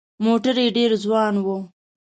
موټر 0.25 0.55
یې 0.63 0.67
ډېر 0.77 0.91
ځوان 1.03 1.33
و. 1.43 1.45